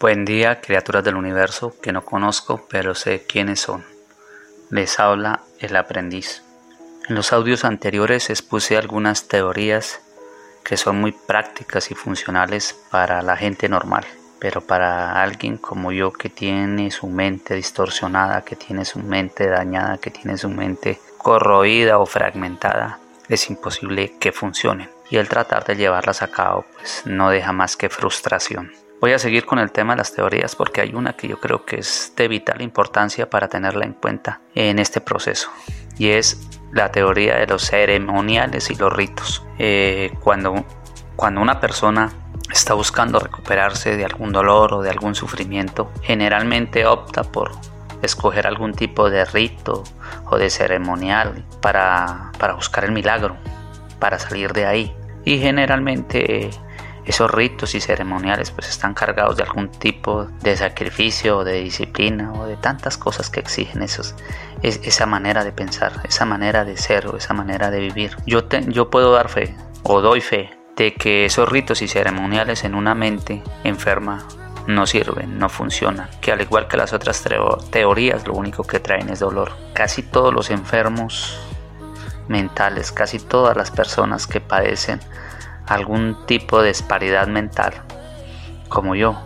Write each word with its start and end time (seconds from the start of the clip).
Buen 0.00 0.24
día, 0.24 0.60
criaturas 0.60 1.02
del 1.02 1.16
universo 1.16 1.74
que 1.82 1.90
no 1.90 2.04
conozco, 2.04 2.64
pero 2.70 2.94
sé 2.94 3.24
quiénes 3.26 3.58
son. 3.58 3.84
Les 4.70 5.00
habla 5.00 5.40
el 5.58 5.74
aprendiz. 5.74 6.44
En 7.08 7.16
los 7.16 7.32
audios 7.32 7.64
anteriores 7.64 8.30
expuse 8.30 8.76
algunas 8.76 9.26
teorías 9.26 10.00
que 10.62 10.76
son 10.76 11.00
muy 11.00 11.10
prácticas 11.10 11.90
y 11.90 11.96
funcionales 11.96 12.78
para 12.92 13.22
la 13.22 13.36
gente 13.36 13.68
normal, 13.68 14.04
pero 14.38 14.60
para 14.60 15.20
alguien 15.20 15.56
como 15.56 15.90
yo 15.90 16.12
que 16.12 16.28
tiene 16.28 16.92
su 16.92 17.08
mente 17.08 17.56
distorsionada, 17.56 18.42
que 18.42 18.54
tiene 18.54 18.84
su 18.84 19.00
mente 19.00 19.48
dañada, 19.48 19.98
que 19.98 20.12
tiene 20.12 20.38
su 20.38 20.48
mente 20.48 21.00
corroída 21.16 21.98
o 21.98 22.06
fragmentada, 22.06 23.00
es 23.28 23.50
imposible 23.50 24.16
que 24.20 24.30
funcionen. 24.30 24.90
Y 25.10 25.16
el 25.16 25.28
tratar 25.28 25.64
de 25.64 25.74
llevarlas 25.74 26.22
a 26.22 26.28
cabo 26.28 26.66
pues 26.76 27.02
no 27.04 27.30
deja 27.30 27.50
más 27.50 27.76
que 27.76 27.88
frustración. 27.88 28.70
Voy 29.00 29.12
a 29.12 29.18
seguir 29.20 29.46
con 29.46 29.60
el 29.60 29.70
tema 29.70 29.92
de 29.92 29.98
las 29.98 30.12
teorías 30.12 30.56
porque 30.56 30.80
hay 30.80 30.92
una 30.92 31.12
que 31.12 31.28
yo 31.28 31.38
creo 31.38 31.64
que 31.64 31.76
es 31.76 32.12
de 32.16 32.26
vital 32.26 32.60
importancia 32.62 33.30
para 33.30 33.48
tenerla 33.48 33.84
en 33.84 33.92
cuenta 33.92 34.40
en 34.56 34.80
este 34.80 35.00
proceso 35.00 35.50
y 35.98 36.08
es 36.08 36.48
la 36.72 36.90
teoría 36.90 37.36
de 37.36 37.46
los 37.46 37.62
ceremoniales 37.62 38.70
y 38.70 38.74
los 38.74 38.92
ritos. 38.92 39.46
Eh, 39.60 40.12
cuando, 40.20 40.64
cuando 41.14 41.40
una 41.40 41.60
persona 41.60 42.10
está 42.52 42.74
buscando 42.74 43.20
recuperarse 43.20 43.96
de 43.96 44.04
algún 44.04 44.32
dolor 44.32 44.74
o 44.74 44.82
de 44.82 44.90
algún 44.90 45.14
sufrimiento, 45.14 45.92
generalmente 46.02 46.84
opta 46.84 47.22
por 47.22 47.52
escoger 48.02 48.48
algún 48.48 48.72
tipo 48.74 49.10
de 49.10 49.24
rito 49.24 49.84
o 50.26 50.38
de 50.38 50.50
ceremonial 50.50 51.44
para, 51.60 52.32
para 52.36 52.54
buscar 52.54 52.84
el 52.84 52.90
milagro, 52.90 53.36
para 54.00 54.18
salir 54.18 54.52
de 54.52 54.66
ahí. 54.66 54.94
Y 55.24 55.38
generalmente 55.38 56.50
esos 57.08 57.30
ritos 57.30 57.74
y 57.74 57.80
ceremoniales 57.80 58.50
pues 58.50 58.68
están 58.68 58.92
cargados 58.92 59.36
de 59.36 59.42
algún 59.42 59.70
tipo 59.70 60.28
de 60.42 60.56
sacrificio 60.56 61.38
o 61.38 61.44
de 61.44 61.60
disciplina 61.62 62.32
o 62.34 62.46
de 62.46 62.56
tantas 62.56 62.98
cosas 62.98 63.30
que 63.30 63.40
exigen 63.40 63.82
esos, 63.82 64.14
esa 64.62 65.06
manera 65.06 65.42
de 65.42 65.52
pensar, 65.52 65.92
esa 66.04 66.26
manera 66.26 66.64
de 66.64 66.76
ser 66.76 67.06
o 67.06 67.16
esa 67.16 67.32
manera 67.32 67.70
de 67.70 67.80
vivir. 67.80 68.16
Yo, 68.26 68.46
yo 68.68 68.90
puedo 68.90 69.12
dar 69.12 69.30
fe 69.30 69.54
o 69.84 70.02
doy 70.02 70.20
fe 70.20 70.50
de 70.76 70.94
que 70.94 71.24
esos 71.24 71.48
ritos 71.48 71.80
y 71.80 71.88
ceremoniales 71.88 72.64
en 72.64 72.74
una 72.74 72.94
mente 72.94 73.42
enferma 73.64 74.26
no 74.66 74.86
sirven, 74.86 75.38
no 75.38 75.48
funcionan, 75.48 76.10
que 76.20 76.30
al 76.30 76.42
igual 76.42 76.68
que 76.68 76.76
las 76.76 76.92
otras 76.92 77.24
teorías 77.70 78.26
lo 78.26 78.34
único 78.34 78.64
que 78.64 78.80
traen 78.80 79.08
es 79.08 79.20
dolor. 79.20 79.52
Casi 79.72 80.02
todos 80.02 80.32
los 80.32 80.50
enfermos 80.50 81.40
mentales, 82.28 82.92
casi 82.92 83.18
todas 83.18 83.56
las 83.56 83.70
personas 83.70 84.26
que 84.26 84.42
padecen 84.42 85.00
algún 85.70 86.26
tipo 86.26 86.60
de 86.62 86.68
disparidad 86.68 87.26
mental, 87.26 87.74
como 88.68 88.94
yo, 88.94 89.20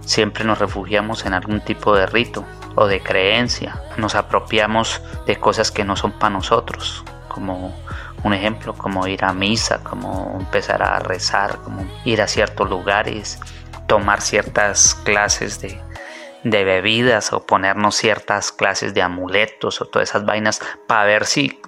siempre 0.00 0.44
nos 0.44 0.58
refugiamos 0.58 1.26
en 1.26 1.34
algún 1.34 1.60
tipo 1.60 1.94
de 1.94 2.06
rito 2.06 2.44
o 2.74 2.86
de 2.86 3.00
creencia, 3.00 3.80
nos 3.96 4.14
apropiamos 4.14 5.02
de 5.26 5.36
cosas 5.36 5.70
que 5.70 5.84
no 5.84 5.96
son 5.96 6.12
para 6.12 6.30
nosotros, 6.30 7.04
como 7.28 7.74
un 8.22 8.34
ejemplo, 8.34 8.74
como 8.74 9.06
ir 9.06 9.24
a 9.24 9.32
misa, 9.32 9.82
como 9.82 10.36
empezar 10.38 10.82
a 10.82 10.98
rezar, 10.98 11.58
como 11.58 11.86
ir 12.04 12.22
a 12.22 12.28
ciertos 12.28 12.68
lugares, 12.68 13.38
tomar 13.86 14.20
ciertas 14.20 14.94
clases 14.94 15.60
de, 15.60 15.80
de 16.44 16.64
bebidas 16.64 17.32
o 17.32 17.44
ponernos 17.44 17.96
ciertas 17.96 18.52
clases 18.52 18.94
de 18.94 19.02
amuletos 19.02 19.80
o 19.80 19.86
todas 19.86 20.10
esas 20.10 20.24
vainas 20.24 20.60
para 20.86 21.04
ver 21.04 21.24
si 21.24 21.60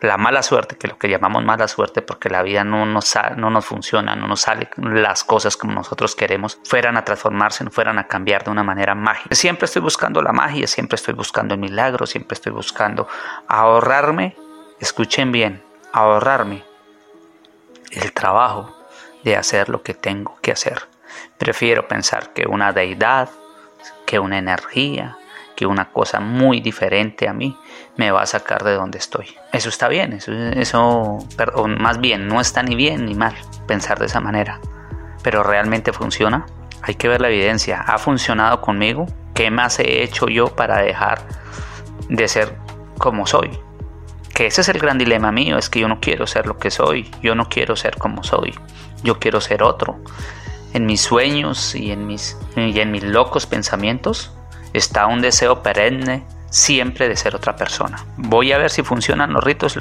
la 0.00 0.16
mala 0.16 0.42
suerte, 0.42 0.76
que 0.76 0.88
lo 0.88 0.98
que 0.98 1.08
llamamos 1.08 1.44
mala 1.44 1.68
suerte 1.68 2.02
porque 2.02 2.30
la 2.30 2.42
vida 2.42 2.64
no 2.64 2.86
nos, 2.86 3.14
no 3.36 3.50
nos 3.50 3.66
funciona, 3.66 4.16
no 4.16 4.26
nos 4.26 4.40
salen 4.40 4.68
las 4.76 5.24
cosas 5.24 5.56
como 5.56 5.74
nosotros 5.74 6.16
queremos, 6.16 6.58
fueran 6.64 6.96
a 6.96 7.04
transformarse, 7.04 7.64
no 7.64 7.70
fueran 7.70 7.98
a 7.98 8.06
cambiar 8.06 8.44
de 8.44 8.50
una 8.50 8.62
manera 8.62 8.94
mágica. 8.94 9.34
Siempre 9.34 9.66
estoy 9.66 9.82
buscando 9.82 10.22
la 10.22 10.32
magia, 10.32 10.66
siempre 10.66 10.96
estoy 10.96 11.14
buscando 11.14 11.54
el 11.54 11.60
milagro, 11.60 12.06
siempre 12.06 12.34
estoy 12.34 12.52
buscando 12.52 13.08
ahorrarme, 13.46 14.36
escuchen 14.80 15.32
bien, 15.32 15.62
ahorrarme 15.92 16.64
el 17.90 18.12
trabajo 18.12 18.76
de 19.22 19.36
hacer 19.36 19.68
lo 19.68 19.82
que 19.82 19.94
tengo 19.94 20.38
que 20.40 20.52
hacer. 20.52 20.88
Prefiero 21.38 21.88
pensar 21.88 22.32
que 22.32 22.46
una 22.46 22.72
deidad, 22.72 23.28
que 24.06 24.18
una 24.18 24.38
energía, 24.38 25.18
una 25.66 25.90
cosa 25.90 26.20
muy 26.20 26.60
diferente 26.60 27.28
a 27.28 27.32
mí 27.32 27.56
me 27.96 28.10
va 28.10 28.22
a 28.22 28.26
sacar 28.26 28.64
de 28.64 28.74
donde 28.74 28.98
estoy. 28.98 29.26
Eso 29.52 29.68
está 29.68 29.88
bien, 29.88 30.12
eso, 30.12 30.32
eso 30.32 31.18
más 31.78 32.00
bien, 32.00 32.28
no 32.28 32.40
está 32.40 32.62
ni 32.62 32.74
bien 32.74 33.06
ni 33.06 33.14
mal 33.14 33.34
pensar 33.66 33.98
de 33.98 34.06
esa 34.06 34.20
manera. 34.20 34.60
Pero 35.22 35.42
realmente 35.42 35.92
funciona. 35.92 36.46
Hay 36.82 36.94
que 36.94 37.08
ver 37.08 37.20
la 37.20 37.28
evidencia. 37.28 37.82
¿Ha 37.82 37.98
funcionado 37.98 38.60
conmigo? 38.60 39.06
¿Qué 39.34 39.50
más 39.50 39.78
he 39.80 40.02
hecho 40.02 40.28
yo 40.28 40.48
para 40.48 40.78
dejar 40.78 41.22
de 42.08 42.26
ser 42.26 42.56
como 42.98 43.26
soy? 43.26 43.50
Que 44.34 44.46
ese 44.46 44.62
es 44.62 44.68
el 44.70 44.78
gran 44.78 44.96
dilema 44.96 45.30
mío, 45.30 45.58
es 45.58 45.68
que 45.68 45.80
yo 45.80 45.88
no 45.88 46.00
quiero 46.00 46.26
ser 46.26 46.46
lo 46.46 46.56
que 46.56 46.70
soy, 46.70 47.10
yo 47.22 47.34
no 47.34 47.48
quiero 47.48 47.76
ser 47.76 47.96
como 47.98 48.22
soy, 48.24 48.54
yo 49.02 49.18
quiero 49.18 49.40
ser 49.40 49.62
otro. 49.62 49.98
En 50.72 50.86
mis 50.86 51.02
sueños 51.02 51.74
y 51.74 51.90
en 51.90 52.06
mis, 52.06 52.38
y 52.56 52.80
en 52.80 52.90
mis 52.92 53.02
locos 53.02 53.44
pensamientos 53.46 54.32
está 54.72 55.06
un 55.06 55.20
deseo 55.20 55.62
perenne 55.62 56.24
siempre 56.50 57.08
de 57.08 57.16
ser 57.16 57.34
otra 57.36 57.56
persona. 57.56 58.04
Voy 58.16 58.52
a 58.52 58.58
ver 58.58 58.70
si 58.70 58.82
funcionan 58.82 59.32
los 59.32 59.44
ritos 59.44 59.78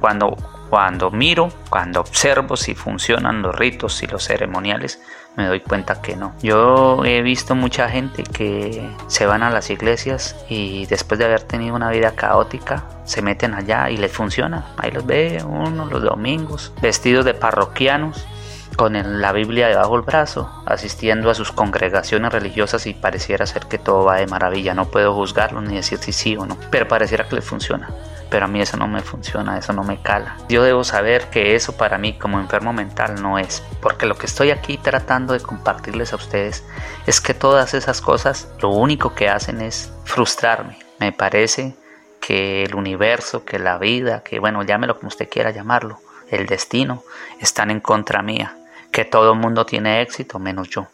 cuando 0.00 0.36
cuando 0.70 1.10
miro, 1.10 1.50
cuando 1.70 2.00
observo 2.00 2.56
si 2.56 2.74
funcionan 2.74 3.42
los 3.42 3.54
ritos 3.54 4.02
y 4.02 4.08
los 4.08 4.24
ceremoniales, 4.24 5.00
me 5.36 5.46
doy 5.46 5.60
cuenta 5.60 6.00
que 6.00 6.16
no. 6.16 6.34
Yo 6.42 7.04
he 7.04 7.22
visto 7.22 7.54
mucha 7.54 7.88
gente 7.88 8.22
que 8.22 8.88
se 9.06 9.26
van 9.26 9.42
a 9.42 9.50
las 9.50 9.70
iglesias 9.70 10.36
y 10.48 10.86
después 10.86 11.18
de 11.18 11.26
haber 11.26 11.42
tenido 11.42 11.76
una 11.76 11.90
vida 11.90 12.12
caótica, 12.12 12.84
se 13.04 13.22
meten 13.22 13.54
allá 13.54 13.90
y 13.90 13.96
les 13.96 14.12
funciona. 14.12 14.66
Ahí 14.76 14.90
los 14.90 15.06
ve 15.06 15.44
uno 15.46 15.86
los 15.86 16.02
domingos, 16.02 16.72
vestidos 16.80 17.24
de 17.24 17.34
parroquianos, 17.34 18.26
con 18.74 19.20
la 19.20 19.32
Biblia 19.32 19.68
debajo 19.68 19.92
del 19.92 20.02
brazo, 20.02 20.50
asistiendo 20.66 21.30
a 21.30 21.34
sus 21.34 21.52
congregaciones 21.52 22.32
religiosas 22.32 22.86
y 22.86 22.94
pareciera 22.94 23.46
ser 23.46 23.66
que 23.66 23.78
todo 23.78 24.04
va 24.04 24.16
de 24.16 24.26
maravilla. 24.26 24.74
No 24.74 24.90
puedo 24.90 25.14
juzgarlo 25.14 25.60
ni 25.60 25.76
decir 25.76 25.98
si 25.98 26.12
sí 26.12 26.36
o 26.36 26.46
no, 26.46 26.56
pero 26.70 26.88
pareciera 26.88 27.28
que 27.28 27.36
le 27.36 27.42
funciona. 27.42 27.90
Pero 28.30 28.46
a 28.46 28.48
mí 28.48 28.60
eso 28.60 28.76
no 28.76 28.88
me 28.88 29.00
funciona, 29.00 29.58
eso 29.58 29.72
no 29.72 29.84
me 29.84 30.02
cala. 30.02 30.36
Yo 30.48 30.62
debo 30.62 30.82
saber 30.82 31.30
que 31.30 31.54
eso 31.54 31.76
para 31.76 31.98
mí 31.98 32.18
como 32.18 32.40
enfermo 32.40 32.72
mental 32.72 33.22
no 33.22 33.38
es, 33.38 33.62
porque 33.80 34.06
lo 34.06 34.16
que 34.16 34.26
estoy 34.26 34.50
aquí 34.50 34.76
tratando 34.76 35.34
de 35.34 35.40
compartirles 35.40 36.12
a 36.12 36.16
ustedes 36.16 36.64
es 37.06 37.20
que 37.20 37.34
todas 37.34 37.74
esas 37.74 38.00
cosas 38.00 38.48
lo 38.60 38.70
único 38.70 39.14
que 39.14 39.28
hacen 39.28 39.60
es 39.60 39.92
frustrarme. 40.04 40.78
Me 40.98 41.12
parece 41.12 41.76
que 42.20 42.64
el 42.64 42.74
universo, 42.74 43.44
que 43.44 43.58
la 43.58 43.78
vida, 43.78 44.22
que 44.24 44.40
bueno, 44.40 44.62
llámelo 44.62 44.96
como 44.96 45.08
usted 45.08 45.28
quiera 45.28 45.50
llamarlo, 45.50 46.00
el 46.30 46.46
destino, 46.46 47.04
están 47.38 47.70
en 47.70 47.80
contra 47.80 48.22
mía 48.22 48.56
que 48.94 49.04
todo 49.04 49.32
el 49.32 49.38
mundo 49.40 49.66
tiene 49.66 50.02
éxito 50.02 50.38
menos 50.38 50.70
yo. 50.70 50.86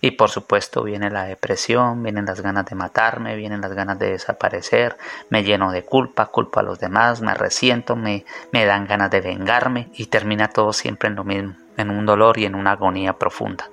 Y 0.00 0.12
por 0.12 0.30
supuesto 0.30 0.82
viene 0.82 1.10
la 1.10 1.24
depresión, 1.24 2.02
vienen 2.02 2.24
las 2.24 2.40
ganas 2.40 2.64
de 2.64 2.74
matarme, 2.74 3.36
vienen 3.36 3.60
las 3.60 3.74
ganas 3.74 3.98
de 3.98 4.12
desaparecer, 4.12 4.96
me 5.28 5.44
lleno 5.44 5.70
de 5.70 5.84
culpa, 5.84 6.26
culpa 6.26 6.60
a 6.60 6.62
los 6.62 6.80
demás, 6.80 7.20
me 7.20 7.34
resiento, 7.34 7.94
me, 7.94 8.24
me 8.52 8.64
dan 8.64 8.86
ganas 8.86 9.10
de 9.10 9.20
vengarme 9.20 9.90
y 9.92 10.06
termina 10.06 10.48
todo 10.48 10.72
siempre 10.72 11.10
en 11.10 11.16
lo 11.16 11.24
mismo, 11.24 11.56
en 11.76 11.90
un 11.90 12.06
dolor 12.06 12.38
y 12.38 12.46
en 12.46 12.54
una 12.54 12.72
agonía 12.72 13.12
profunda. 13.12 13.68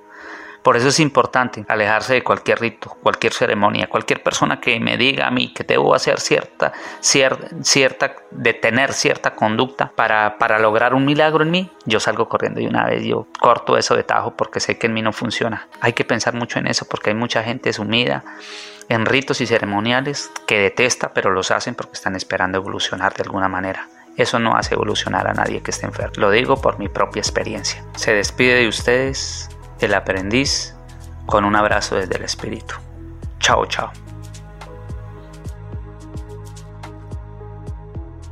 Por 0.64 0.78
eso 0.78 0.88
es 0.88 0.98
importante 0.98 1.62
alejarse 1.68 2.14
de 2.14 2.24
cualquier 2.24 2.58
rito, 2.58 2.96
cualquier 3.02 3.34
ceremonia, 3.34 3.86
cualquier 3.86 4.22
persona 4.22 4.60
que 4.62 4.80
me 4.80 4.96
diga 4.96 5.26
a 5.26 5.30
mí 5.30 5.52
que 5.52 5.62
debo 5.62 5.94
hacer 5.94 6.18
cierta, 6.18 6.72
cierta, 7.00 7.48
cierta 7.62 8.16
de 8.30 8.54
tener 8.54 8.94
cierta 8.94 9.34
conducta 9.34 9.92
para, 9.94 10.38
para 10.38 10.58
lograr 10.58 10.94
un 10.94 11.04
milagro 11.04 11.44
en 11.44 11.50
mí, 11.50 11.70
yo 11.84 12.00
salgo 12.00 12.30
corriendo 12.30 12.62
y 12.62 12.66
una 12.66 12.86
vez 12.86 13.04
yo 13.04 13.26
corto 13.38 13.76
eso 13.76 13.94
de 13.94 14.04
tajo 14.04 14.36
porque 14.38 14.58
sé 14.58 14.78
que 14.78 14.86
en 14.86 14.94
mí 14.94 15.02
no 15.02 15.12
funciona. 15.12 15.68
Hay 15.82 15.92
que 15.92 16.06
pensar 16.06 16.32
mucho 16.32 16.58
en 16.58 16.66
eso 16.66 16.86
porque 16.88 17.10
hay 17.10 17.16
mucha 17.16 17.42
gente 17.42 17.70
sumida 17.74 18.24
en 18.88 19.04
ritos 19.04 19.42
y 19.42 19.46
ceremoniales 19.46 20.30
que 20.46 20.58
detesta, 20.58 21.12
pero 21.12 21.30
los 21.30 21.50
hacen 21.50 21.74
porque 21.74 21.92
están 21.92 22.16
esperando 22.16 22.56
evolucionar 22.56 23.12
de 23.12 23.24
alguna 23.24 23.48
manera. 23.50 23.90
Eso 24.16 24.38
no 24.38 24.56
hace 24.56 24.74
evolucionar 24.74 25.26
a 25.28 25.34
nadie 25.34 25.60
que 25.60 25.72
esté 25.72 25.84
enfermo. 25.84 26.14
Lo 26.16 26.30
digo 26.30 26.56
por 26.56 26.78
mi 26.78 26.88
propia 26.88 27.20
experiencia. 27.20 27.84
Se 27.96 28.14
despide 28.14 28.54
de 28.54 28.68
ustedes 28.68 29.50
el 29.84 29.94
aprendiz 29.94 30.74
con 31.26 31.44
un 31.44 31.56
abrazo 31.56 31.96
desde 31.96 32.16
el 32.16 32.24
espíritu. 32.24 32.74
Chao, 33.38 33.66
chao. 33.66 34.03